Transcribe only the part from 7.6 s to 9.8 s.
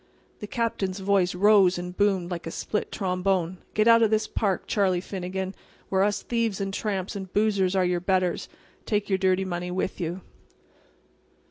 are your betters; and take your dirty money